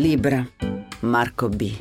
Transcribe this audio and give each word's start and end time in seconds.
Libra, 0.00 0.42
Marco 1.00 1.50
B, 1.50 1.76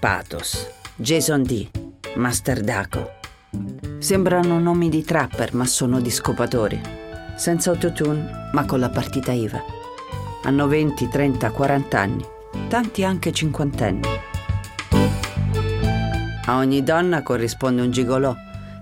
Pathos, 0.00 0.68
Jason 0.96 1.44
D, 1.44 1.70
Master 2.16 2.60
Daco. 2.62 3.12
Sembrano 3.98 4.58
nomi 4.58 4.88
di 4.88 5.04
trapper, 5.04 5.54
ma 5.54 5.64
sono 5.64 6.00
di 6.00 6.10
scopatori. 6.10 6.80
Senza 7.36 7.70
autotune, 7.70 8.50
ma 8.50 8.64
con 8.64 8.80
la 8.80 8.90
partita 8.90 9.30
IVA. 9.30 9.62
Hanno 10.42 10.66
20, 10.66 11.08
30, 11.08 11.50
40 11.52 12.00
anni, 12.00 12.24
tanti 12.66 13.04
anche 13.04 13.30
cinquantenni. 13.30 14.08
A 16.46 16.56
ogni 16.56 16.82
donna 16.82 17.22
corrisponde 17.22 17.82
un 17.82 17.92
gigolò. 17.92 18.34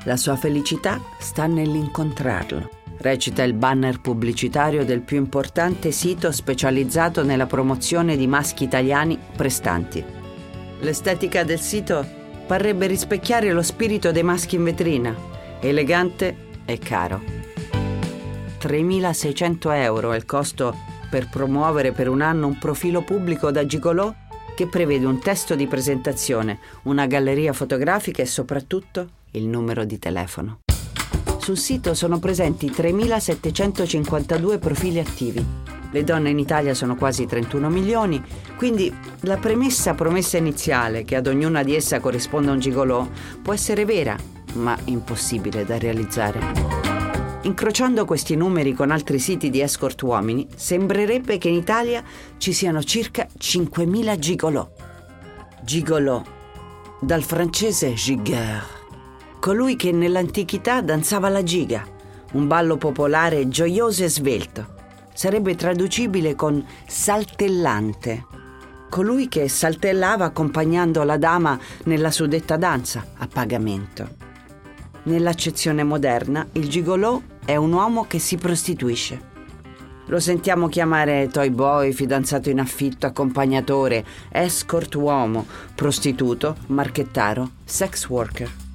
La 0.04 0.16
sua 0.16 0.36
felicità 0.36 0.98
sta 1.18 1.44
nell'incontrarlo 1.44 2.80
recita 3.02 3.42
il 3.42 3.52
banner 3.52 4.00
pubblicitario 4.00 4.84
del 4.84 5.00
più 5.00 5.16
importante 5.16 5.90
sito 5.90 6.30
specializzato 6.30 7.24
nella 7.24 7.46
promozione 7.46 8.16
di 8.16 8.28
maschi 8.28 8.64
italiani 8.64 9.18
prestanti. 9.36 10.02
L'estetica 10.80 11.42
del 11.42 11.60
sito 11.60 12.06
parrebbe 12.46 12.86
rispecchiare 12.86 13.52
lo 13.52 13.62
spirito 13.62 14.12
dei 14.12 14.22
maschi 14.22 14.54
in 14.54 14.64
vetrina, 14.64 15.14
elegante 15.60 16.36
e 16.64 16.78
caro. 16.78 17.20
3.600 18.60 19.74
euro 19.74 20.12
è 20.12 20.16
il 20.16 20.24
costo 20.24 20.74
per 21.10 21.28
promuovere 21.28 21.92
per 21.92 22.08
un 22.08 22.20
anno 22.20 22.46
un 22.46 22.58
profilo 22.58 23.02
pubblico 23.02 23.50
da 23.50 23.66
gigolò 23.66 24.14
che 24.54 24.66
prevede 24.68 25.06
un 25.06 25.18
testo 25.18 25.56
di 25.56 25.66
presentazione, 25.66 26.58
una 26.84 27.06
galleria 27.06 27.52
fotografica 27.52 28.22
e 28.22 28.26
soprattutto 28.26 29.08
il 29.32 29.46
numero 29.46 29.84
di 29.84 29.98
telefono. 29.98 30.61
Sul 31.42 31.58
sito 31.58 31.92
sono 31.94 32.20
presenti 32.20 32.70
3.752 32.70 34.60
profili 34.60 35.00
attivi. 35.00 35.44
Le 35.90 36.04
donne 36.04 36.30
in 36.30 36.38
Italia 36.38 36.72
sono 36.72 36.94
quasi 36.94 37.26
31 37.26 37.68
milioni, 37.68 38.22
quindi 38.56 38.94
la 39.22 39.36
premessa 39.38 39.94
promessa 39.94 40.36
iniziale 40.36 41.02
che 41.02 41.16
ad 41.16 41.26
ognuna 41.26 41.64
di 41.64 41.74
essa 41.74 41.98
corrisponda 41.98 42.52
un 42.52 42.60
gigolò 42.60 43.08
può 43.42 43.52
essere 43.52 43.84
vera, 43.84 44.16
ma 44.52 44.78
impossibile 44.84 45.64
da 45.64 45.78
realizzare. 45.78 46.38
Incrociando 47.42 48.04
questi 48.04 48.36
numeri 48.36 48.72
con 48.72 48.92
altri 48.92 49.18
siti 49.18 49.50
di 49.50 49.60
escort 49.60 50.00
uomini, 50.02 50.46
sembrerebbe 50.54 51.38
che 51.38 51.48
in 51.48 51.56
Italia 51.56 52.04
ci 52.36 52.52
siano 52.52 52.84
circa 52.84 53.26
5.000 53.36 54.16
gigolò. 54.16 54.70
Gigolò, 55.64 56.22
dal 57.00 57.24
francese 57.24 57.94
gigueur 57.94 58.81
colui 59.42 59.74
che 59.74 59.90
nell'antichità 59.90 60.80
danzava 60.82 61.28
la 61.28 61.42
giga, 61.42 61.84
un 62.34 62.46
ballo 62.46 62.76
popolare 62.76 63.48
gioioso 63.48 64.04
e 64.04 64.08
svelto. 64.08 64.66
Sarebbe 65.12 65.56
traducibile 65.56 66.36
con 66.36 66.64
saltellante. 66.86 68.24
Colui 68.88 69.26
che 69.26 69.48
saltellava 69.48 70.26
accompagnando 70.26 71.02
la 71.02 71.16
dama 71.16 71.58
nella 71.86 72.12
suddetta 72.12 72.56
danza 72.56 73.04
a 73.16 73.26
pagamento. 73.26 74.10
Nell'accezione 75.06 75.82
moderna, 75.82 76.46
il 76.52 76.68
gigolò 76.68 77.20
è 77.44 77.56
un 77.56 77.72
uomo 77.72 78.06
che 78.06 78.20
si 78.20 78.36
prostituisce. 78.36 79.30
Lo 80.06 80.20
sentiamo 80.20 80.68
chiamare 80.68 81.26
toy 81.32 81.50
boy, 81.50 81.92
fidanzato 81.92 82.48
in 82.48 82.60
affitto, 82.60 83.06
accompagnatore, 83.06 84.04
escort 84.30 84.94
uomo, 84.94 85.44
prostituto, 85.74 86.54
marchettaro, 86.68 87.50
sex 87.64 88.08
worker. 88.08 88.71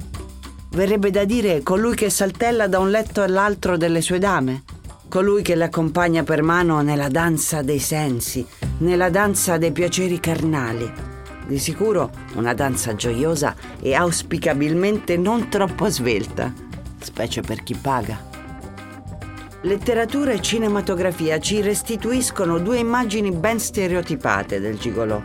Verrebbe 0.70 1.10
da 1.10 1.24
dire 1.24 1.64
colui 1.64 1.96
che 1.96 2.10
saltella 2.10 2.68
da 2.68 2.80
un 2.80 2.90
letto 2.90 3.22
all'altro 3.22 3.78
delle 3.78 4.02
sue 4.02 4.20
dame, 4.20 4.64
colui 5.10 5.42
che 5.42 5.56
le 5.56 5.64
accompagna 5.64 6.24
per 6.24 6.44
mano 6.44 6.82
nella 6.82 7.08
danza 7.08 7.62
dei 7.62 7.80
sensi, 7.80 8.46
nella 8.80 9.10
danza 9.10 9.58
dei 9.58 9.72
piaceri 9.72 10.20
carnali. 10.20 10.92
Di 11.48 11.58
sicuro 11.58 12.12
una 12.36 12.54
danza 12.54 12.94
gioiosa 12.94 13.56
e 13.82 13.96
auspicabilmente 13.96 15.18
non 15.18 15.50
troppo 15.50 15.88
svelta, 15.90 16.54
specie 17.00 17.42
per 17.42 17.64
chi 17.64 17.74
paga. 17.74 18.20
Letteratura 19.62 20.32
e 20.34 20.42
cinematografia 20.42 21.40
ci 21.40 21.62
restituiscono 21.62 22.60
due 22.60 22.78
immagini 22.78 23.32
ben 23.32 23.60
stereotipate 23.60 24.60
del 24.60 24.78
gigolò. 24.78 25.20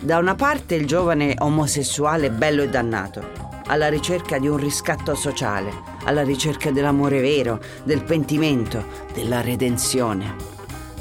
Da 0.00 0.18
una 0.18 0.34
parte 0.34 0.74
il 0.74 0.86
giovane 0.86 1.36
omosessuale 1.38 2.30
bello 2.30 2.62
e 2.62 2.68
dannato, 2.68 3.41
alla 3.66 3.88
ricerca 3.88 4.38
di 4.38 4.48
un 4.48 4.56
riscatto 4.56 5.14
sociale, 5.14 5.72
alla 6.04 6.22
ricerca 6.22 6.70
dell'amore 6.70 7.20
vero, 7.20 7.60
del 7.84 8.02
pentimento, 8.02 8.84
della 9.12 9.40
redenzione. 9.40 10.50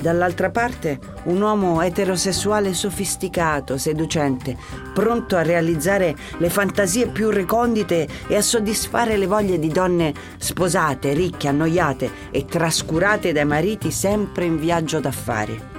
Dall'altra 0.01 0.49
parte 0.49 0.99
un 1.25 1.39
uomo 1.39 1.79
eterosessuale 1.83 2.73
sofisticato, 2.73 3.77
seducente, 3.77 4.57
pronto 4.93 5.35
a 5.35 5.43
realizzare 5.43 6.15
le 6.37 6.49
fantasie 6.49 7.07
più 7.07 7.29
recondite 7.29 8.07
e 8.27 8.35
a 8.35 8.41
soddisfare 8.41 9.15
le 9.15 9.27
voglie 9.27 9.59
di 9.59 9.67
donne 9.67 10.11
sposate, 10.37 11.13
ricche, 11.13 11.49
annoiate 11.49 12.09
e 12.31 12.45
trascurate 12.45 13.31
dai 13.31 13.45
mariti 13.45 13.91
sempre 13.91 14.45
in 14.45 14.57
viaggio 14.57 14.99
d'affari. 14.99 15.69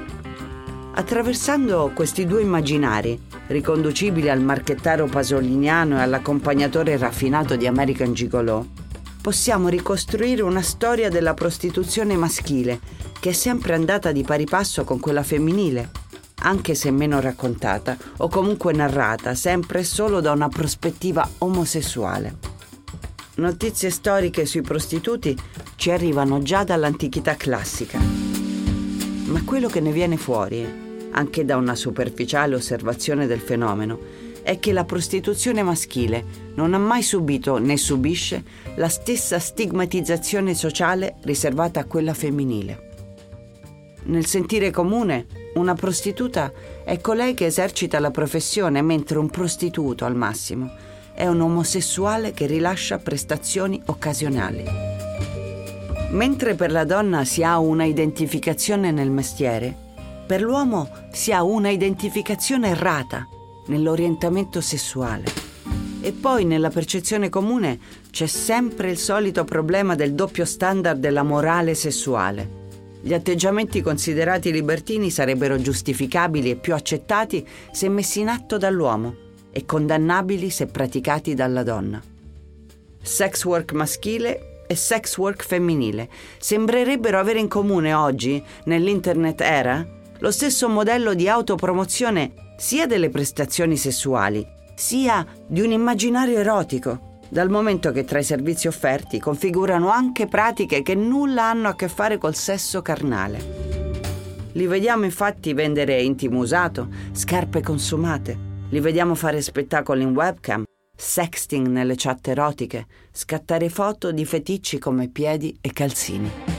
Attraversando 0.94 1.90
questi 1.92 2.24
due 2.24 2.42
immaginari, 2.42 3.18
riconducibili 3.52 4.28
al 4.28 4.40
marchettaro 4.40 5.06
pasoliniano 5.06 5.98
e 5.98 6.02
all'accompagnatore 6.02 6.96
raffinato 6.96 7.54
di 7.54 7.66
American 7.66 8.12
Gigolo, 8.12 8.66
possiamo 9.22 9.68
ricostruire 9.68 10.42
una 10.42 10.62
storia 10.62 11.08
della 11.08 11.34
prostituzione 11.34 12.16
maschile 12.16 12.80
che 13.20 13.30
è 13.30 13.32
sempre 13.32 13.74
andata 13.74 14.10
di 14.10 14.24
pari 14.24 14.46
passo 14.46 14.82
con 14.82 14.98
quella 14.98 15.22
femminile, 15.22 15.90
anche 16.40 16.74
se 16.74 16.90
meno 16.90 17.20
raccontata 17.20 17.96
o 18.16 18.28
comunque 18.28 18.72
narrata 18.72 19.34
sempre 19.34 19.80
e 19.80 19.84
solo 19.84 20.20
da 20.20 20.32
una 20.32 20.48
prospettiva 20.48 21.28
omosessuale. 21.38 22.36
Notizie 23.36 23.90
storiche 23.90 24.44
sui 24.44 24.62
prostituti 24.62 25.36
ci 25.76 25.92
arrivano 25.92 26.42
già 26.42 26.64
dall'antichità 26.64 27.36
classica, 27.36 27.98
ma 27.98 29.42
quello 29.44 29.68
che 29.68 29.80
ne 29.80 29.92
viene 29.92 30.16
fuori 30.16 30.90
anche 31.12 31.44
da 31.44 31.56
una 31.56 31.74
superficiale 31.74 32.54
osservazione 32.54 33.26
del 33.26 33.40
fenomeno, 33.40 33.98
è 34.42 34.58
che 34.58 34.72
la 34.72 34.84
prostituzione 34.84 35.62
maschile 35.62 36.24
non 36.54 36.74
ha 36.74 36.78
mai 36.78 37.02
subito 37.02 37.58
né 37.58 37.76
subisce 37.76 38.42
la 38.74 38.88
stessa 38.88 39.38
stigmatizzazione 39.38 40.54
sociale 40.54 41.14
riservata 41.22 41.80
a 41.80 41.84
quella 41.84 42.12
femminile. 42.12 42.90
Nel 44.04 44.26
sentire 44.26 44.70
comune, 44.70 45.26
una 45.54 45.74
prostituta 45.74 46.52
è 46.84 47.00
colei 47.00 47.34
che 47.34 47.46
esercita 47.46 48.00
la 48.00 48.10
professione, 48.10 48.82
mentre 48.82 49.18
un 49.18 49.30
prostituto, 49.30 50.04
al 50.04 50.16
massimo, 50.16 50.70
è 51.14 51.26
un 51.26 51.40
omosessuale 51.40 52.32
che 52.32 52.46
rilascia 52.46 52.98
prestazioni 52.98 53.80
occasionali. 53.86 54.64
Mentre 56.10 56.54
per 56.54 56.72
la 56.72 56.84
donna 56.84 57.24
si 57.24 57.44
ha 57.44 57.58
una 57.58 57.84
identificazione 57.84 58.90
nel 58.90 59.10
mestiere, 59.10 59.81
per 60.32 60.40
l'uomo 60.40 60.88
si 61.10 61.30
ha 61.30 61.42
una 61.42 61.68
identificazione 61.68 62.70
errata 62.70 63.28
nell'orientamento 63.66 64.62
sessuale. 64.62 65.24
E 66.00 66.12
poi 66.12 66.46
nella 66.46 66.70
percezione 66.70 67.28
comune 67.28 67.78
c'è 68.10 68.24
sempre 68.24 68.90
il 68.90 68.96
solito 68.96 69.44
problema 69.44 69.94
del 69.94 70.14
doppio 70.14 70.46
standard 70.46 70.98
della 70.98 71.22
morale 71.22 71.74
sessuale. 71.74 72.48
Gli 73.02 73.12
atteggiamenti 73.12 73.82
considerati 73.82 74.50
libertini 74.50 75.10
sarebbero 75.10 75.60
giustificabili 75.60 76.48
e 76.48 76.56
più 76.56 76.72
accettati 76.72 77.46
se 77.70 77.90
messi 77.90 78.20
in 78.20 78.28
atto 78.28 78.56
dall'uomo 78.56 79.14
e 79.50 79.66
condannabili 79.66 80.48
se 80.48 80.64
praticati 80.64 81.34
dalla 81.34 81.62
donna. 81.62 82.02
Sex 83.02 83.44
work 83.44 83.72
maschile 83.72 84.62
e 84.66 84.74
sex 84.76 85.18
work 85.18 85.44
femminile 85.44 86.08
sembrerebbero 86.38 87.18
avere 87.18 87.38
in 87.38 87.48
comune 87.48 87.92
oggi, 87.92 88.42
nell'internet 88.64 89.42
era, 89.42 90.00
lo 90.22 90.30
stesso 90.30 90.68
modello 90.68 91.14
di 91.14 91.28
autopromozione 91.28 92.54
sia 92.56 92.86
delle 92.86 93.08
prestazioni 93.08 93.76
sessuali, 93.76 94.46
sia 94.76 95.26
di 95.48 95.60
un 95.60 95.72
immaginario 95.72 96.38
erotico, 96.38 97.18
dal 97.28 97.50
momento 97.50 97.90
che 97.90 98.04
tra 98.04 98.20
i 98.20 98.24
servizi 98.24 98.68
offerti 98.68 99.18
configurano 99.18 99.90
anche 99.90 100.26
pratiche 100.26 100.82
che 100.82 100.94
nulla 100.94 101.46
hanno 101.46 101.68
a 101.68 101.74
che 101.74 101.88
fare 101.88 102.18
col 102.18 102.36
sesso 102.36 102.82
carnale. 102.82 103.70
Li 104.52 104.66
vediamo 104.66 105.04
infatti 105.04 105.54
vendere 105.54 106.00
intimo 106.00 106.38
usato, 106.38 106.88
scarpe 107.10 107.60
consumate, 107.60 108.38
li 108.68 108.78
vediamo 108.78 109.16
fare 109.16 109.40
spettacoli 109.40 110.02
in 110.02 110.14
webcam, 110.14 110.62
sexting 110.96 111.66
nelle 111.66 111.94
chat 111.96 112.28
erotiche, 112.28 112.86
scattare 113.10 113.68
foto 113.68 114.12
di 114.12 114.24
feticci 114.24 114.78
come 114.78 115.08
piedi 115.08 115.58
e 115.60 115.72
calzini. 115.72 116.51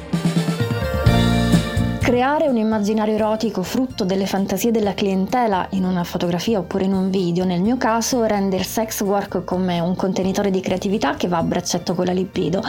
Creare 2.04 2.50
un 2.50 2.58
immaginario 2.58 3.14
erotico 3.14 3.64
frutto 3.64 4.04
delle 4.04 4.26
fantasie 4.26 4.72
della 4.72 4.94
clientela 4.94 5.68
in 5.70 5.86
una 5.86 6.04
fotografia 6.04 6.60
oppure 6.60 6.84
in 6.84 6.92
un 6.92 7.10
video, 7.10 7.46
nel 7.46 7.62
mio 7.62 7.78
caso, 7.78 8.26
rende 8.26 8.58
il 8.58 8.66
sex 8.66 9.00
work 9.00 9.46
come 9.46 9.80
un 9.80 9.96
contenitore 9.96 10.52
di 10.52 10.60
creatività 10.60 11.16
che 11.16 11.30
va 11.30 11.38
a 11.38 11.44
braccetto 11.44 11.96
con 11.96 12.04
la 12.04 12.12
libido. 12.12 12.62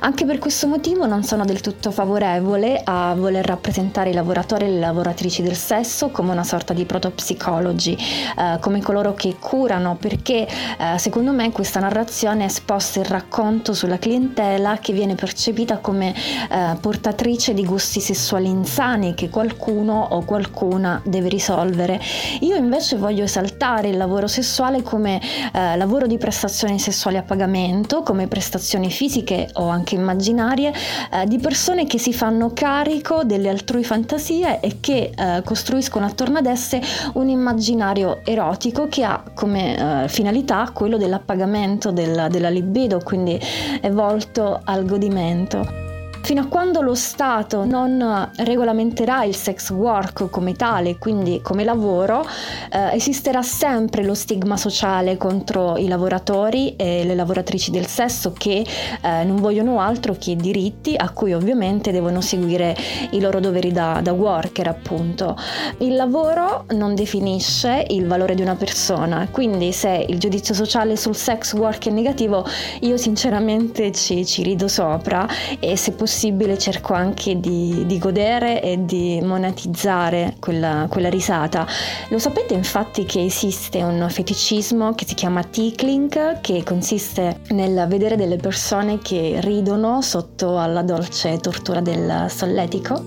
Anche 0.00 0.26
per 0.26 0.36
questo 0.38 0.66
motivo 0.66 1.06
non 1.06 1.24
sono 1.24 1.46
del 1.46 1.62
tutto 1.62 1.90
favorevole 1.90 2.82
a 2.84 3.14
voler 3.14 3.46
rappresentare 3.46 4.10
i 4.10 4.12
lavoratori 4.12 4.66
e 4.66 4.68
le 4.68 4.80
lavoratrici 4.80 5.40
del 5.40 5.56
sesso 5.56 6.10
come 6.10 6.32
una 6.32 6.44
sorta 6.44 6.74
di 6.74 6.84
protopsicologi, 6.84 7.96
eh, 7.96 8.58
come 8.60 8.82
coloro 8.82 9.14
che 9.14 9.36
curano, 9.40 9.96
perché 9.98 10.46
eh, 10.46 10.98
secondo 10.98 11.32
me 11.32 11.50
questa 11.50 11.80
narrazione 11.80 12.50
sposta 12.50 13.00
il 13.00 13.06
racconto 13.06 13.72
sulla 13.72 13.98
clientela 13.98 14.76
che 14.80 14.92
viene 14.92 15.14
percepita 15.14 15.78
come 15.78 16.14
eh, 16.14 16.76
portatrice 16.78 17.54
di 17.54 17.64
gusti 17.64 17.98
sessuali 17.98 18.48
insani 18.48 18.80
sani 18.82 19.14
che 19.14 19.28
qualcuno 19.28 20.08
o 20.10 20.24
qualcuna 20.24 21.00
deve 21.04 21.28
risolvere. 21.28 22.00
Io 22.40 22.56
invece 22.56 22.96
voglio 22.96 23.22
esaltare 23.22 23.90
il 23.90 23.96
lavoro 23.96 24.26
sessuale 24.26 24.82
come 24.82 25.20
eh, 25.52 25.76
lavoro 25.76 26.08
di 26.08 26.18
prestazioni 26.18 26.80
sessuali 26.80 27.16
a 27.16 27.22
pagamento, 27.22 28.02
come 28.02 28.26
prestazioni 28.26 28.90
fisiche 28.90 29.48
o 29.54 29.68
anche 29.68 29.94
immaginarie 29.94 30.72
eh, 31.12 31.26
di 31.26 31.38
persone 31.38 31.86
che 31.86 31.98
si 31.98 32.12
fanno 32.12 32.50
carico 32.52 33.22
delle 33.22 33.50
altrui 33.50 33.84
fantasie 33.84 34.58
e 34.58 34.78
che 34.80 35.12
eh, 35.16 35.42
costruiscono 35.44 36.04
attorno 36.04 36.38
ad 36.38 36.46
esse 36.46 36.80
un 37.12 37.28
immaginario 37.28 38.22
erotico 38.24 38.88
che 38.88 39.04
ha 39.04 39.22
come 39.32 39.76
eh, 40.04 40.08
finalità 40.08 40.68
quello 40.74 40.96
dell'appagamento 40.96 41.92
della, 41.92 42.26
della 42.26 42.50
libido, 42.50 42.98
quindi 42.98 43.38
è 43.80 43.90
volto 43.90 44.60
al 44.64 44.84
godimento. 44.84 45.81
Fino 46.24 46.42
a 46.42 46.46
quando 46.46 46.82
lo 46.82 46.94
Stato 46.94 47.64
non 47.64 48.30
regolamenterà 48.36 49.24
il 49.24 49.34
sex 49.34 49.70
work 49.70 50.30
come 50.30 50.54
tale, 50.54 50.96
quindi 50.96 51.40
come 51.42 51.64
lavoro, 51.64 52.24
eh, 52.70 52.94
esisterà 52.94 53.42
sempre 53.42 54.04
lo 54.04 54.14
stigma 54.14 54.56
sociale 54.56 55.16
contro 55.16 55.76
i 55.76 55.88
lavoratori 55.88 56.76
e 56.76 57.04
le 57.04 57.16
lavoratrici 57.16 57.72
del 57.72 57.88
sesso 57.88 58.32
che 58.32 58.64
eh, 59.02 59.24
non 59.24 59.40
vogliono 59.40 59.80
altro 59.80 60.14
che 60.16 60.36
diritti 60.36 60.94
a 60.96 61.10
cui 61.10 61.34
ovviamente 61.34 61.90
devono 61.90 62.20
seguire 62.20 62.76
i 63.10 63.20
loro 63.20 63.40
doveri 63.40 63.72
da, 63.72 63.98
da 64.00 64.12
worker 64.12 64.68
appunto. 64.68 65.36
Il 65.78 65.96
lavoro 65.96 66.66
non 66.70 66.94
definisce 66.94 67.84
il 67.88 68.06
valore 68.06 68.36
di 68.36 68.42
una 68.42 68.54
persona, 68.54 69.26
quindi 69.28 69.72
se 69.72 70.06
il 70.08 70.20
giudizio 70.20 70.54
sociale 70.54 70.96
sul 70.96 71.16
sex 71.16 71.52
work 71.54 71.88
è 71.88 71.90
negativo, 71.90 72.46
io 72.82 72.96
sinceramente 72.96 73.90
ci, 73.90 74.24
ci 74.24 74.44
rido 74.44 74.68
sopra 74.68 75.26
e 75.58 75.76
se 75.76 75.90
possibile 75.90 76.10
possibile 76.12 76.58
cerco 76.58 76.92
anche 76.92 77.40
di, 77.40 77.86
di 77.86 77.96
godere 77.96 78.60
e 78.62 78.84
di 78.84 79.18
monetizzare 79.22 80.36
quella, 80.38 80.86
quella, 80.90 81.08
risata. 81.08 81.66
Lo 82.10 82.18
sapete 82.18 82.52
infatti 82.52 83.06
che 83.06 83.24
esiste 83.24 83.82
un 83.82 84.06
feticismo 84.10 84.94
che 84.94 85.06
si 85.06 85.14
chiama 85.14 85.42
tickling, 85.42 86.42
che 86.42 86.62
consiste 86.64 87.40
nel 87.48 87.86
vedere 87.88 88.16
delle 88.16 88.36
persone 88.36 88.98
che 88.98 89.38
ridono 89.40 90.02
sotto 90.02 90.58
alla 90.58 90.82
dolce 90.82 91.38
tortura 91.38 91.80
del 91.80 92.26
solletico? 92.28 93.02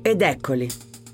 Ed 0.00 0.22
eccoli, 0.22 0.70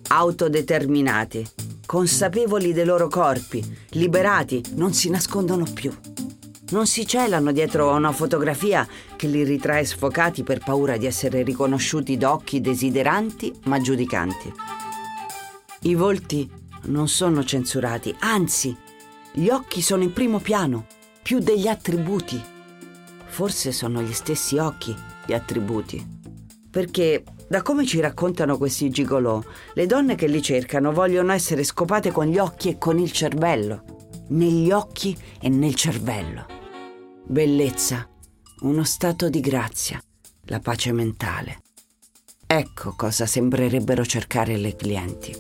autodeterminati, 0.09 1.49
consapevoli 1.87 2.75
dei 2.75 2.85
loro 2.85 3.09
corpi, 3.09 3.65
liberati, 3.93 4.63
non 4.75 4.93
si 4.93 5.09
nascondono 5.09 5.65
più 5.73 5.91
non 6.71 6.87
si 6.87 7.07
celano 7.07 7.53
dietro 7.53 7.91
a 7.91 7.97
una 7.97 8.13
fotografia 8.13 8.87
che 9.17 9.27
li 9.27 9.43
ritrae 9.45 9.85
sfocati 9.85 10.43
per 10.43 10.61
paura 10.65 10.97
di 10.97 11.07
essere 11.07 11.43
riconosciuti 11.43 12.17
da 12.17 12.33
occhi 12.33 12.61
desideranti 12.61 13.53
ma 13.65 13.81
giudicanti. 13.81 14.53
I 15.83 15.95
volti 15.95 16.49
non 16.85 17.09
sono 17.09 17.45
censurati, 17.45 18.15
anzi, 18.21 18.77
gli 19.33 19.49
occhi 19.49 19.83
sono 19.83 20.03
in 20.03 20.13
primo 20.13 20.39
piano, 20.39 20.87
più 21.23 21.39
degli 21.39 21.67
attributi. 21.67 22.41
Forse 23.27 23.73
sono 23.73 24.03
gli 24.03 24.13
stessi 24.13 24.59
occhi 24.59 24.95
gli 25.27 25.33
attributi. 25.33 26.19
Perché, 26.71 27.25
da 27.49 27.63
come 27.63 27.85
ci 27.85 27.99
raccontano 28.01 28.57
questi 28.57 28.91
gigolò, 28.91 29.43
le 29.75 29.87
donne 29.87 30.15
che 30.15 30.29
li 30.29 30.43
cercano 30.43 30.93
vogliono 30.93 31.33
essere 31.33 31.65
scopate 31.65 32.13
con 32.13 32.27
gli 32.27 32.39
occhi 32.39 32.69
e 32.69 32.79
con 32.79 32.99
il 32.99 33.11
cervello. 33.11 33.85
Negli 34.29 34.71
occhi 34.71 35.17
e 35.41 35.49
nel 35.49 35.75
cervello 35.75 36.59
bellezza, 37.31 38.09
uno 38.63 38.83
stato 38.83 39.29
di 39.29 39.39
grazia, 39.39 40.03
la 40.47 40.59
pace 40.59 40.91
mentale. 40.91 41.63
Ecco 42.45 42.95
cosa 42.97 43.25
sembrerebbero 43.25 44.05
cercare 44.05 44.57
le 44.57 44.75
clienti. 44.75 45.33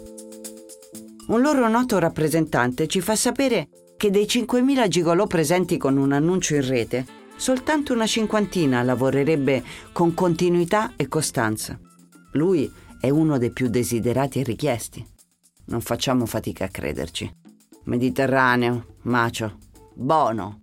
Un 1.27 1.41
loro 1.41 1.69
noto 1.69 1.99
rappresentante 1.99 2.87
ci 2.87 3.01
fa 3.01 3.17
sapere 3.17 3.69
che 3.97 4.11
dei 4.11 4.27
5.000 4.27 4.87
gigolò 4.87 5.27
presenti 5.27 5.79
con 5.79 5.97
un 5.97 6.13
annuncio 6.13 6.55
in 6.55 6.65
rete, 6.65 7.05
soltanto 7.35 7.93
una 7.93 8.07
cinquantina 8.07 8.85
lavorerebbe 8.85 9.65
con 9.91 10.15
continuità 10.15 10.93
e 10.95 11.09
costanza. 11.09 11.77
Lui 12.35 12.73
è 13.01 13.11
uno 13.11 13.37
dei 13.37 13.51
più 13.51 13.69
desiderati 13.69 14.39
e 14.39 14.45
richiesti. 14.45 15.05
Non 15.67 15.81
facciamo 15.81 16.25
fatica 16.27 16.67
a 16.67 16.69
crederci. 16.69 17.29
Mediterraneo, 17.87 18.95
macio, 19.03 19.59
bono, 19.93 20.61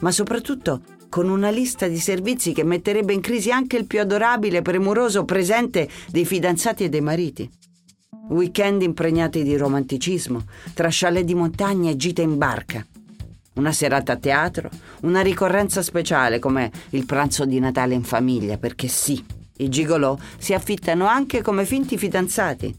ma 0.00 0.10
soprattutto 0.10 0.82
con 1.08 1.28
una 1.28 1.50
lista 1.50 1.88
di 1.88 1.98
servizi 1.98 2.52
che 2.52 2.62
metterebbe 2.62 3.12
in 3.12 3.20
crisi 3.20 3.50
anche 3.50 3.76
il 3.76 3.86
più 3.86 4.00
adorabile 4.00 4.58
e 4.58 4.62
premuroso 4.62 5.24
presente 5.24 5.88
dei 6.08 6.24
fidanzati 6.24 6.84
e 6.84 6.88
dei 6.88 7.00
mariti. 7.00 7.50
Weekend 8.28 8.82
impregnati 8.82 9.42
di 9.42 9.56
romanticismo, 9.56 10.44
tra 10.72 10.88
chalet 10.88 11.24
di 11.24 11.34
montagna 11.34 11.90
e 11.90 11.96
gite 11.96 12.22
in 12.22 12.38
barca. 12.38 12.86
Una 13.54 13.72
serata 13.72 14.12
a 14.12 14.16
teatro, 14.16 14.70
una 15.02 15.20
ricorrenza 15.20 15.82
speciale 15.82 16.38
come 16.38 16.70
il 16.90 17.04
pranzo 17.06 17.44
di 17.44 17.58
Natale 17.58 17.94
in 17.94 18.04
famiglia, 18.04 18.56
perché 18.56 18.86
sì, 18.86 19.22
i 19.56 19.68
gigolò 19.68 20.16
si 20.38 20.54
affittano 20.54 21.06
anche 21.06 21.42
come 21.42 21.64
finti 21.64 21.98
fidanzati 21.98 22.72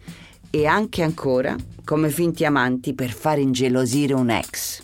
e 0.49 0.65
anche 0.65 1.03
ancora 1.03 1.53
come 1.83 2.09
finti 2.09 2.45
amanti 2.45 2.93
per 2.93 3.11
far 3.11 3.37
ingelosire 3.39 4.13
un 4.13 4.29
ex 4.29 4.83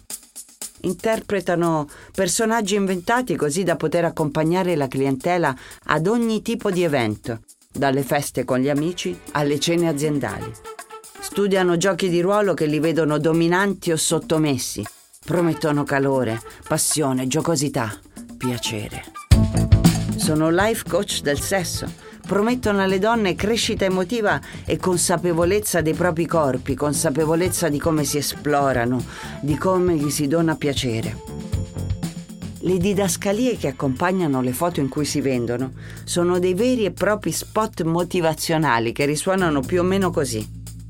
interpretano 0.82 1.88
personaggi 2.14 2.76
inventati 2.76 3.36
così 3.36 3.64
da 3.64 3.76
poter 3.76 4.06
accompagnare 4.06 4.76
la 4.76 4.88
clientela 4.88 5.56
ad 5.86 6.08
ogni 6.08 6.42
tipo 6.42 6.72
di 6.72 6.84
evento, 6.84 7.42
dalle 7.72 8.04
feste 8.04 8.46
con 8.46 8.60
gli 8.60 8.70
amici 8.70 9.18
alle 9.32 9.60
cene 9.60 9.88
aziendali. 9.88 10.52
Studiano 11.20 11.78
giochi 11.78 12.10
di 12.10 12.22
ruolo 12.22 12.54
che 12.54 12.66
li 12.66 12.80
vedono 12.80 13.18
dominanti 13.18 13.92
o 13.92 13.98
sottomessi, 13.98 14.84
promettono 15.26 15.84
calore, 15.84 16.42
passione, 16.68 17.28
giocosità, 17.28 17.94
piacere. 18.38 19.04
Sono 20.16 20.50
life 20.50 20.84
coach 20.88 21.22
del 21.22 21.40
sesso 21.40 22.06
promettono 22.28 22.82
alle 22.82 23.00
donne 23.00 23.34
crescita 23.34 23.86
emotiva 23.86 24.40
e 24.66 24.78
consapevolezza 24.78 25.82
dei 25.82 25.94
propri 25.94 26.28
corpi, 26.28 26.76
consapevolezza 26.76 27.70
di 27.70 27.80
come 27.80 28.04
si 28.04 28.18
esplorano, 28.18 29.04
di 29.40 29.58
come 29.58 29.96
gli 29.96 30.12
si 30.12 30.28
dona 30.28 30.56
piacere. 30.56 31.18
Le 32.60 32.78
didascalie 32.78 33.56
che 33.56 33.70
accompagnano 33.70 34.42
le 34.42 34.52
foto 34.52 34.82
in 34.82 34.90
cui 34.90 35.06
si 35.06 35.22
vendono 35.22 35.72
sono 36.04 36.38
dei 36.38 36.54
veri 36.54 36.84
e 36.84 36.92
propri 36.92 37.32
spot 37.32 37.84
motivazionali 37.84 38.92
che 38.92 39.06
risuonano 39.06 39.62
più 39.62 39.80
o 39.80 39.84
meno 39.84 40.12
così. 40.12 40.46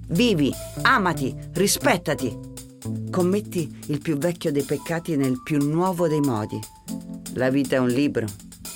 Vivi, 0.08 0.52
amati, 0.82 1.36
rispettati. 1.54 2.36
Commetti 3.12 3.80
il 3.88 4.00
più 4.00 4.18
vecchio 4.18 4.52
dei 4.52 4.64
peccati 4.64 5.16
nel 5.16 5.42
più 5.44 5.60
nuovo 5.60 6.08
dei 6.08 6.22
modi. 6.22 6.60
La 7.34 7.50
vita 7.50 7.76
è 7.76 7.80
un 7.80 7.90
libro. 7.90 8.26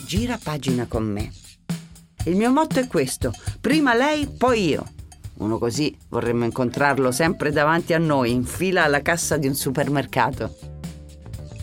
Gira 0.06 0.38
pagina 0.41 0.86
con 0.88 1.06
me. 1.06 1.40
Il 2.25 2.36
mio 2.36 2.51
motto 2.51 2.80
è 2.80 2.88
questo, 2.88 3.34
prima 3.60 3.96
lei, 3.96 4.28
poi 4.28 4.68
io. 4.70 4.86
Uno 5.38 5.58
così 5.58 5.98
vorremmo 6.10 6.46
incontrarlo 6.46 7.12
sempre 7.12 7.51
davanti 7.51 7.94
a 7.94 7.98
noi, 7.98 8.32
in 8.32 8.46
fila 8.46 8.84
alla 8.84 9.01
cassa 9.01 9.38
di 9.38 9.48
un 9.48 9.56
supermercato. 9.56 10.56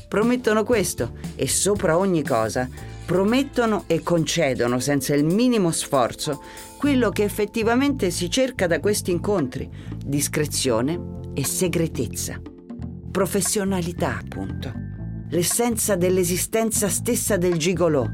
Promettono 0.08 0.64
questo 0.64 1.12
e 1.36 1.46
sopra 1.46 1.96
ogni 1.96 2.24
cosa 2.24 2.68
promettono 3.08 3.84
e 3.86 4.02
concedono 4.02 4.80
senza 4.80 5.14
il 5.14 5.24
minimo 5.24 5.70
sforzo 5.70 6.42
quello 6.76 7.08
che 7.08 7.22
effettivamente 7.22 8.10
si 8.10 8.28
cerca 8.28 8.66
da 8.66 8.80
questi 8.80 9.10
incontri, 9.10 9.66
discrezione 10.04 11.16
e 11.32 11.42
segretezza. 11.42 12.38
Professionalità, 13.10 14.18
appunto. 14.18 14.70
L'essenza 15.30 15.96
dell'esistenza 15.96 16.90
stessa 16.90 17.38
del 17.38 17.56
gigolò 17.56 18.06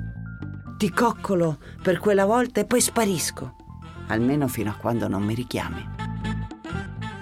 ti 0.77 0.91
coccolo 0.91 1.59
per 1.83 1.99
quella 1.99 2.25
volta 2.25 2.61
e 2.61 2.65
poi 2.65 2.81
sparisco, 2.81 3.55
almeno 4.09 4.49
fino 4.49 4.71
a 4.71 4.75
quando 4.75 5.09
non 5.09 5.23
mi 5.23 5.35
richiami. 5.35 5.93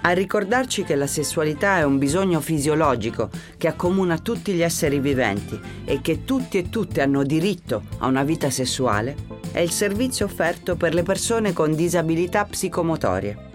A 0.04 0.10
ricordarci 0.10 0.82
che 0.82 0.96
la 0.96 1.06
sessualità 1.06 1.78
è 1.78 1.84
un 1.84 1.98
bisogno 1.98 2.40
fisiologico 2.40 3.30
che 3.56 3.68
accomuna 3.68 4.18
tutti 4.18 4.52
gli 4.52 4.62
esseri 4.62 4.98
viventi 4.98 5.60
e 5.84 6.00
che 6.00 6.24
tutti 6.24 6.58
e 6.58 6.68
tutte 6.68 7.02
hanno 7.02 7.22
diritto 7.22 7.84
a 7.98 8.06
una 8.08 8.24
vita 8.24 8.50
sessuale, 8.50 9.14
è 9.52 9.60
il 9.60 9.70
servizio 9.70 10.24
offerto 10.24 10.74
per 10.74 10.92
le 10.92 11.04
persone 11.04 11.52
con 11.52 11.76
disabilità 11.76 12.44
psicomotorie. 12.44 13.50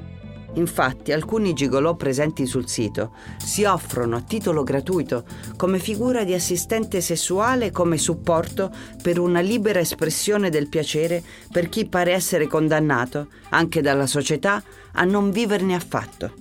Infatti 0.58 1.12
alcuni 1.12 1.54
gigolò 1.54 1.96
presenti 1.96 2.48
sul 2.48 2.68
sito 2.68 3.14
si 3.38 3.64
offrono 3.64 4.16
a 4.16 4.22
titolo 4.22 4.64
gratuito 4.64 5.24
come 5.56 5.78
figura 5.78 6.24
di 6.24 6.34
assistente 6.34 7.00
sessuale 7.00 7.72
come 7.72 7.98
supporto 8.00 8.72
per 9.02 9.20
una 9.20 9.40
libera 9.40 9.80
espressione 9.80 10.50
del 10.50 10.68
piacere 10.68 11.24
per 11.52 11.70
chi 11.70 11.88
pare 11.88 12.12
essere 12.12 12.48
condannato, 12.48 13.28
anche 13.50 13.82
dalla 13.82 14.08
società, 14.08 14.62
a 14.94 15.04
non 15.04 15.30
viverne 15.30 15.76
affatto. 15.76 16.34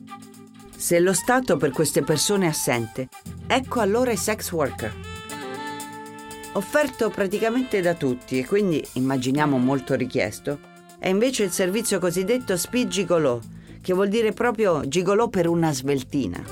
Se 0.74 0.98
lo 0.98 1.12
Stato 1.12 1.58
per 1.58 1.70
queste 1.70 2.02
persone 2.02 2.46
è 2.46 2.48
assente, 2.48 3.08
ecco 3.46 3.80
allora 3.80 4.12
i 4.12 4.16
sex 4.16 4.50
worker. 4.50 4.94
Offerto 6.52 7.10
praticamente 7.10 7.82
da 7.82 7.92
tutti 7.92 8.38
e 8.38 8.46
quindi 8.46 8.82
immaginiamo 8.94 9.58
molto 9.58 9.94
richiesto, 9.94 10.58
è 10.98 11.08
invece 11.08 11.44
il 11.44 11.50
servizio 11.50 11.98
cosiddetto 11.98 12.56
speed 12.56 12.88
gigolò, 12.88 13.38
che 13.86 13.94
vuol 13.94 14.08
dire 14.08 14.32
proprio 14.32 14.82
gigolò 14.88 15.28
per 15.28 15.46
una 15.46 15.72
sveltina. 15.72 16.42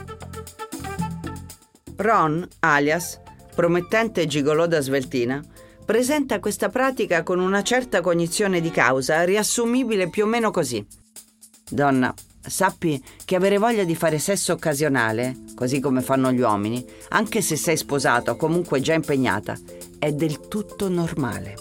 Ron, 1.96 2.46
alias, 2.60 3.20
promettente 3.56 4.28
gigolò 4.28 4.68
da 4.68 4.80
sveltina, 4.80 5.42
presenta 5.84 6.38
questa 6.38 6.68
pratica 6.68 7.24
con 7.24 7.40
una 7.40 7.64
certa 7.64 8.00
cognizione 8.02 8.60
di 8.60 8.70
causa, 8.70 9.24
riassumibile 9.24 10.08
più 10.10 10.22
o 10.22 10.26
meno 10.28 10.52
così. 10.52 10.86
Donna, 11.68 12.14
sappi 12.40 13.02
che 13.24 13.34
avere 13.34 13.58
voglia 13.58 13.82
di 13.82 13.96
fare 13.96 14.20
sesso 14.20 14.52
occasionale, 14.52 15.34
così 15.56 15.80
come 15.80 16.02
fanno 16.02 16.30
gli 16.30 16.40
uomini, 16.40 16.86
anche 17.08 17.40
se 17.40 17.56
sei 17.56 17.76
sposato 17.76 18.30
o 18.30 18.36
comunque 18.36 18.80
già 18.80 18.94
impegnata, 18.94 19.58
è 19.98 20.12
del 20.12 20.38
tutto 20.46 20.88
normale. 20.88 21.56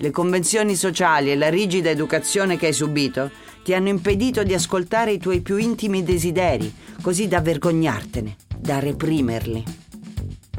Le 0.00 0.10
convenzioni 0.10 0.76
sociali 0.76 1.30
e 1.30 1.36
la 1.36 1.48
rigida 1.48 1.88
educazione 1.88 2.58
che 2.58 2.66
hai 2.66 2.72
subito 2.74 3.30
ti 3.62 3.74
hanno 3.74 3.88
impedito 3.88 4.42
di 4.42 4.54
ascoltare 4.54 5.12
i 5.12 5.18
tuoi 5.18 5.40
più 5.40 5.56
intimi 5.56 6.02
desideri, 6.02 6.72
così 7.00 7.28
da 7.28 7.40
vergognartene, 7.40 8.36
da 8.58 8.78
reprimerli. 8.78 9.64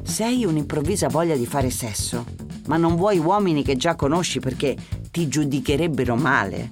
Se 0.03 0.23
hai 0.23 0.45
un'improvvisa 0.45 1.07
voglia 1.07 1.35
di 1.35 1.45
fare 1.45 1.69
sesso, 1.69 2.25
ma 2.67 2.77
non 2.77 2.95
vuoi 2.95 3.17
uomini 3.17 3.63
che 3.63 3.75
già 3.75 3.95
conosci 3.95 4.39
perché 4.39 4.75
ti 5.11 5.27
giudicherebbero 5.27 6.15
male, 6.15 6.69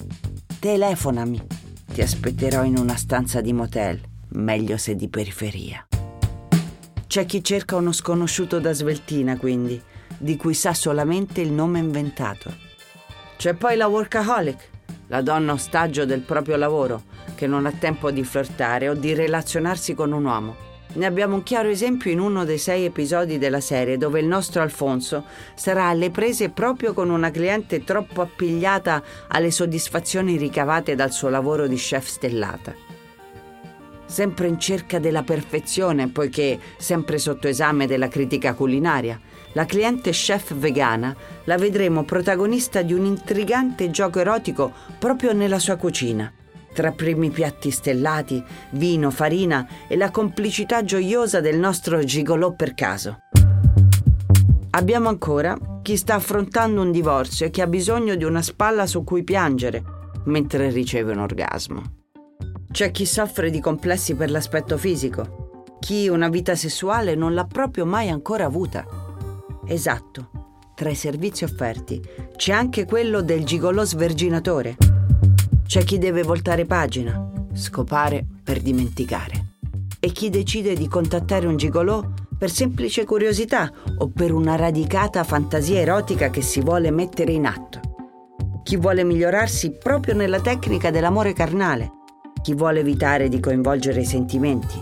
telefonami. 0.59 1.41
Ti 1.93 2.01
aspetterò 2.01 2.63
in 2.63 2.77
una 2.77 2.95
stanza 2.95 3.41
di 3.41 3.51
motel, 3.51 4.00
meglio 4.29 4.77
se 4.77 4.95
di 4.95 5.09
periferia. 5.09 5.85
C'è 7.07 7.25
chi 7.25 7.43
cerca 7.43 7.75
uno 7.75 7.91
sconosciuto 7.91 8.59
da 8.59 8.71
sveltina, 8.71 9.38
quindi, 9.38 9.81
di 10.17 10.38
cui 10.38 10.53
sa 10.53 10.73
solamente 10.73 11.41
il 11.41 11.51
nome 11.51 11.79
inventato. 11.79 12.53
C'è 13.35 13.53
poi 13.53 13.75
la 13.75 13.88
workaholic, 13.88 14.69
la 15.11 15.21
donna 15.21 15.51
ostaggio 15.51 16.05
del 16.05 16.21
proprio 16.21 16.55
lavoro, 16.55 17.03
che 17.35 17.45
non 17.45 17.65
ha 17.65 17.71
tempo 17.71 18.11
di 18.11 18.23
flirtare 18.23 18.87
o 18.87 18.93
di 18.93 19.13
relazionarsi 19.13 19.93
con 19.93 20.13
un 20.13 20.23
uomo. 20.23 20.55
Ne 20.93 21.05
abbiamo 21.05 21.35
un 21.35 21.43
chiaro 21.43 21.67
esempio 21.67 22.11
in 22.11 22.19
uno 22.19 22.45
dei 22.45 22.57
sei 22.57 22.85
episodi 22.85 23.37
della 23.37 23.59
serie 23.59 23.97
dove 23.97 24.21
il 24.21 24.25
nostro 24.25 24.61
Alfonso 24.61 25.25
sarà 25.53 25.87
alle 25.87 26.11
prese 26.11 26.49
proprio 26.49 26.93
con 26.93 27.09
una 27.09 27.29
cliente 27.29 27.83
troppo 27.83 28.21
appigliata 28.21 29.03
alle 29.27 29.51
soddisfazioni 29.51 30.37
ricavate 30.37 30.95
dal 30.95 31.11
suo 31.11 31.27
lavoro 31.27 31.67
di 31.67 31.75
chef 31.75 32.07
stellata. 32.07 32.73
Sempre 34.05 34.47
in 34.47 34.59
cerca 34.59 34.97
della 34.97 35.23
perfezione, 35.23 36.07
poiché 36.07 36.57
sempre 36.77 37.17
sotto 37.17 37.49
esame 37.49 37.85
della 37.85 38.07
critica 38.07 38.53
culinaria, 38.53 39.19
la 39.53 39.65
cliente 39.65 40.12
chef 40.12 40.53
vegana 40.55 41.15
la 41.46 41.58
vedremo 41.58 42.03
protagonista 42.03 42.81
di 42.81 42.93
un 42.93 43.05
intrigante 43.05 43.89
gioco 43.89 44.20
erotico 44.20 44.72
proprio 44.98 45.34
nella 45.34 45.60
sua 45.60 45.75
cucina. 45.75 46.31
Tra 46.74 46.91
primi 46.91 47.29
piatti 47.29 47.70
stellati, 47.70 48.41
vino, 48.72 49.12
farina 49.12 49.67
e 49.88 49.98
la 49.98 50.10
complicità 50.10 50.84
gioiosa 50.84 51.41
del 51.41 51.58
nostro 51.58 52.01
gigolò 52.03 52.53
per 52.53 52.74
caso. 52.74 53.17
Abbiamo 54.70 55.10
ancora 55.10 55.58
chi 55.81 55.98
sta 55.98 56.15
affrontando 56.15 56.81
un 56.81 56.91
divorzio 56.91 57.46
e 57.46 57.50
che 57.50 57.62
ha 57.62 57.67
bisogno 57.67 58.15
di 58.15 58.24
una 58.24 58.41
spalla 58.41 58.86
su 58.86 59.03
cui 59.03 59.24
piangere 59.24 59.84
mentre 60.25 60.70
riceve 60.70 61.12
un 61.12 61.20
orgasmo. 61.20 61.81
C'è 62.72 62.91
chi 62.91 63.05
soffre 63.05 63.50
di 63.50 63.60
complessi 63.60 64.15
per 64.15 64.31
l'aspetto 64.31 64.77
fisico, 64.77 65.65
chi 65.81 66.08
una 66.08 66.29
vita 66.29 66.55
sessuale 66.55 67.15
non 67.15 67.34
l'ha 67.34 67.46
proprio 67.46 67.86
mai 67.86 68.08
ancora 68.08 68.46
avuta 68.46 69.00
Esatto, 69.71 70.29
tra 70.75 70.89
i 70.89 70.95
servizi 70.95 71.45
offerti 71.45 72.01
c'è 72.35 72.51
anche 72.51 72.83
quello 72.83 73.21
del 73.21 73.45
gigolò 73.45 73.85
sverginatore. 73.85 74.75
C'è 75.65 75.85
chi 75.85 75.97
deve 75.97 76.23
voltare 76.23 76.65
pagina, 76.65 77.31
scopare 77.53 78.25
per 78.43 78.59
dimenticare. 78.59 79.53
E 79.97 80.11
chi 80.11 80.29
decide 80.29 80.73
di 80.73 80.89
contattare 80.89 81.47
un 81.47 81.55
gigolò 81.55 82.03
per 82.37 82.49
semplice 82.49 83.05
curiosità 83.05 83.71
o 83.99 84.09
per 84.09 84.33
una 84.33 84.57
radicata 84.57 85.23
fantasia 85.23 85.79
erotica 85.79 86.29
che 86.29 86.41
si 86.41 86.59
vuole 86.59 86.91
mettere 86.91 87.31
in 87.31 87.45
atto. 87.45 87.79
Chi 88.63 88.75
vuole 88.75 89.05
migliorarsi 89.05 89.77
proprio 89.81 90.15
nella 90.15 90.41
tecnica 90.41 90.91
dell'amore 90.91 91.31
carnale. 91.31 91.91
Chi 92.41 92.53
vuole 92.55 92.81
evitare 92.81 93.29
di 93.29 93.39
coinvolgere 93.39 94.01
i 94.01 94.05
sentimenti. 94.05 94.77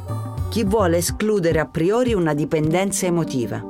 Chi 0.50 0.64
vuole 0.64 0.98
escludere 0.98 1.60
a 1.60 1.68
priori 1.68 2.14
una 2.14 2.34
dipendenza 2.34 3.06
emotiva 3.06 3.64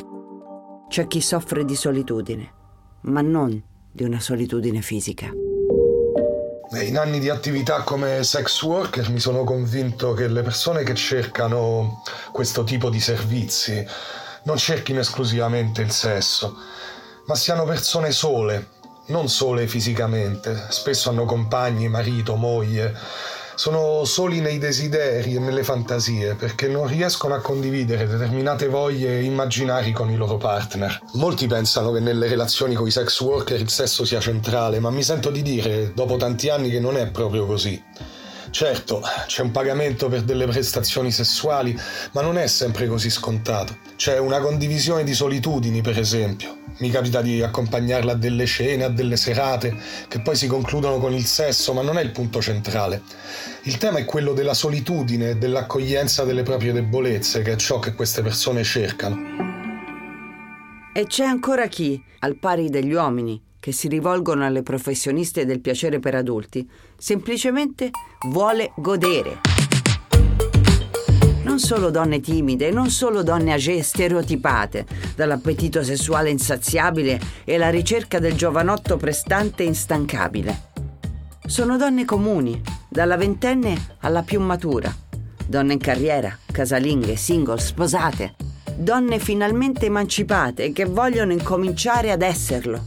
c'è 0.89 1.05
chi 1.05 1.21
soffre 1.21 1.65
di 1.65 1.75
solitudine, 1.75 2.51
ma 3.01 3.21
non 3.21 3.61
di 3.91 4.03
una 4.03 4.19
solitudine 4.19 4.81
fisica. 4.81 5.31
In 6.81 6.97
anni 6.97 7.19
di 7.19 7.29
attività 7.29 7.83
come 7.83 8.23
sex 8.23 8.61
worker 8.63 9.09
mi 9.11 9.19
sono 9.19 9.43
convinto 9.43 10.13
che 10.13 10.27
le 10.27 10.41
persone 10.41 10.83
che 10.83 10.95
cercano 10.95 12.01
questo 12.31 12.63
tipo 12.63 12.89
di 12.89 12.99
servizi 12.99 13.85
non 14.43 14.57
cerchino 14.57 14.99
esclusivamente 14.99 15.81
il 15.81 15.91
sesso, 15.91 16.55
ma 17.27 17.35
siano 17.35 17.65
persone 17.65 18.09
sole, 18.11 18.69
non 19.07 19.29
sole 19.29 19.67
fisicamente, 19.67 20.65
spesso 20.69 21.11
hanno 21.11 21.25
compagni, 21.25 21.87
marito, 21.87 22.35
moglie, 22.35 22.95
sono 23.59 24.05
soli 24.05 24.39
nei 24.39 24.57
desideri 24.57 25.35
e 25.35 25.39
nelle 25.39 25.65
fantasie 25.65 26.35
perché 26.35 26.69
non 26.69 26.87
riescono 26.87 27.33
a 27.33 27.41
condividere 27.41 28.07
determinate 28.07 28.69
voglie 28.69 29.21
immaginari 29.21 29.91
con 29.91 30.09
i 30.09 30.15
loro 30.15 30.37
partner. 30.37 31.01
Molti 31.15 31.45
pensano 31.45 31.91
che 31.91 31.99
nelle 31.99 32.29
relazioni 32.29 32.73
con 32.73 32.87
i 32.87 32.91
sex 32.91 33.19
worker 33.19 33.59
il 33.59 33.67
sesso 33.67 34.05
sia 34.05 34.21
centrale, 34.21 34.79
ma 34.79 34.91
mi 34.91 35.03
sento 35.03 35.29
di 35.29 35.41
dire 35.41 35.91
dopo 35.93 36.15
tanti 36.15 36.47
anni 36.47 36.69
che 36.69 36.79
non 36.79 36.95
è 36.95 37.11
proprio 37.11 37.45
così. 37.45 37.83
Certo, 38.49 39.01
c'è 39.27 39.41
un 39.41 39.51
pagamento 39.51 40.07
per 40.07 40.21
delle 40.21 40.47
prestazioni 40.47 41.11
sessuali, 41.11 41.77
ma 42.13 42.21
non 42.21 42.37
è 42.37 42.47
sempre 42.47 42.87
così 42.87 43.09
scontato. 43.09 43.75
C'è 43.97 44.17
una 44.19 44.39
condivisione 44.39 45.03
di 45.03 45.13
solitudini, 45.13 45.81
per 45.81 45.99
esempio. 45.99 46.58
Mi 46.79 46.89
capita 46.89 47.21
di 47.21 47.41
accompagnarla 47.41 48.13
a 48.13 48.15
delle 48.15 48.45
cene, 48.45 48.85
a 48.85 48.89
delle 48.89 49.17
serate, 49.17 49.75
che 50.07 50.21
poi 50.21 50.37
si 50.37 50.47
concludono 50.47 50.97
con 50.97 51.13
il 51.13 51.25
sesso, 51.25 51.73
ma 51.73 51.81
non 51.81 51.97
è 51.97 52.01
il 52.01 52.11
punto 52.11 52.41
centrale. 52.41 53.01
Il 53.63 53.77
tema 53.77 53.99
è 53.99 54.05
quello 54.05 54.31
della 54.31 54.53
solitudine 54.53 55.31
e 55.31 55.35
dell'accoglienza 55.35 56.23
delle 56.23 56.43
proprie 56.43 56.71
debolezze, 56.71 57.41
che 57.41 57.51
è 57.51 57.55
ciò 57.57 57.79
che 57.79 57.93
queste 57.95 58.21
persone 58.21 58.63
cercano. 58.63 59.17
E 60.93 61.05
c'è 61.05 61.25
ancora 61.25 61.67
chi, 61.67 62.01
al 62.19 62.37
pari 62.37 62.69
degli 62.69 62.93
uomini, 62.93 63.41
che 63.59 63.73
si 63.73 63.89
rivolgono 63.89 64.45
alle 64.45 64.63
professioniste 64.63 65.45
del 65.45 65.59
piacere 65.59 65.99
per 65.99 66.15
adulti, 66.15 66.67
semplicemente 66.97 67.89
vuole 68.29 68.71
godere. 68.77 69.48
Non 71.59 71.67
solo 71.67 71.89
donne 71.89 72.21
timide, 72.21 72.71
non 72.71 72.89
solo 72.89 73.21
donne 73.21 73.51
age 73.51 73.83
stereotipate, 73.83 74.85
dall'appetito 75.13 75.83
sessuale 75.83 76.29
insaziabile 76.29 77.19
e 77.43 77.57
la 77.57 77.69
ricerca 77.69 78.17
del 78.17 78.35
giovanotto 78.35 78.95
prestante 78.95 79.63
e 79.63 79.65
instancabile. 79.65 80.61
Sono 81.45 81.75
donne 81.75 82.05
comuni, 82.05 82.61
dalla 82.87 83.17
ventenne 83.17 83.97
alla 83.99 84.23
più 84.23 84.39
matura. 84.39 84.89
Donne 85.45 85.73
in 85.73 85.79
carriera, 85.79 86.33
casalinghe, 86.49 87.17
single, 87.17 87.59
sposate. 87.59 88.35
Donne 88.77 89.19
finalmente 89.19 89.87
emancipate 89.87 90.71
che 90.71 90.85
vogliono 90.85 91.33
incominciare 91.33 92.09
ad 92.11 92.21
esserlo 92.21 92.81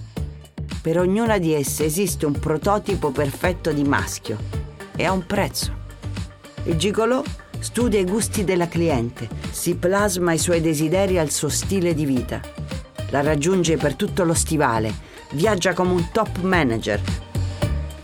per 0.80 0.98
ognuna 0.98 1.36
di 1.36 1.52
esse 1.52 1.84
esiste 1.84 2.24
un 2.24 2.38
prototipo 2.38 3.10
perfetto 3.10 3.70
di 3.70 3.84
maschio 3.84 4.38
e 4.96 5.04
ha 5.04 5.12
un 5.12 5.26
prezzo. 5.26 5.80
Il 6.64 6.76
gigolò 6.76 7.22
studia 7.62 8.00
i 8.00 8.04
gusti 8.04 8.42
della 8.42 8.66
cliente, 8.66 9.28
si 9.52 9.76
plasma 9.76 10.32
i 10.32 10.38
suoi 10.38 10.60
desideri 10.60 11.16
al 11.16 11.30
suo 11.30 11.48
stile 11.48 11.94
di 11.94 12.04
vita. 12.04 12.40
La 13.10 13.20
raggiunge 13.20 13.76
per 13.76 13.94
tutto 13.94 14.24
lo 14.24 14.34
stivale, 14.34 14.92
viaggia 15.30 15.72
come 15.72 15.92
un 15.92 16.08
top 16.10 16.40
manager. 16.40 17.00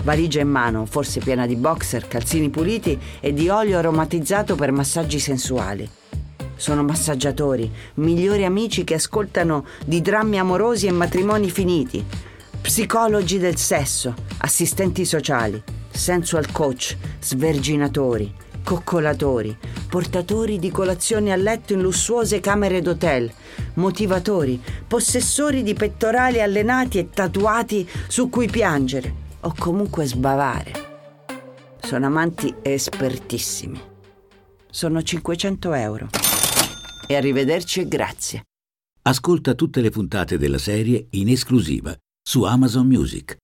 Valigia 0.04 0.40
in 0.40 0.48
mano, 0.48 0.86
forse 0.86 1.18
piena 1.18 1.44
di 1.44 1.56
boxer, 1.56 2.06
calzini 2.06 2.50
puliti 2.50 2.96
e 3.18 3.34
di 3.34 3.48
olio 3.48 3.78
aromatizzato 3.78 4.54
per 4.54 4.70
massaggi 4.70 5.18
sensuali. 5.18 5.90
Sono 6.54 6.84
massaggiatori, 6.84 7.70
migliori 7.94 8.44
amici 8.44 8.84
che 8.84 8.94
ascoltano 8.94 9.66
di 9.84 10.00
drammi 10.00 10.38
amorosi 10.38 10.86
e 10.86 10.92
matrimoni 10.92 11.50
finiti, 11.50 12.04
psicologi 12.60 13.38
del 13.38 13.56
sesso, 13.56 14.14
assistenti 14.38 15.04
sociali, 15.04 15.60
sensual 15.90 16.52
coach, 16.52 16.96
sverginatori, 17.20 18.32
coccolatori, 18.68 19.56
portatori 19.88 20.58
di 20.58 20.70
colazioni 20.70 21.32
a 21.32 21.36
letto 21.36 21.72
in 21.72 21.80
lussuose 21.80 22.38
camere 22.38 22.82
d'hotel, 22.82 23.32
motivatori, 23.76 24.60
possessori 24.86 25.62
di 25.62 25.72
pettorali 25.72 26.42
allenati 26.42 26.98
e 26.98 27.08
tatuati 27.08 27.88
su 28.08 28.28
cui 28.28 28.46
piangere 28.46 29.14
o 29.40 29.54
comunque 29.56 30.04
sbavare. 30.04 30.72
Sono 31.80 32.04
amanti 32.04 32.54
espertissimi. 32.60 33.80
Sono 34.70 35.02
500 35.02 35.72
euro. 35.72 36.08
E 37.06 37.16
arrivederci 37.16 37.80
e 37.80 37.88
grazie. 37.88 38.42
Ascolta 39.00 39.54
tutte 39.54 39.80
le 39.80 39.88
puntate 39.88 40.36
della 40.36 40.58
serie 40.58 41.06
in 41.12 41.30
esclusiva 41.30 41.96
su 42.22 42.42
Amazon 42.42 42.86
Music. 42.86 43.38